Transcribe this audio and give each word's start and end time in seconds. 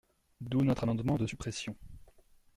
D’où 0.39 0.63
notre 0.63 0.81
amendement 0.85 1.15
de 1.17 1.27
suppression. 1.27 1.75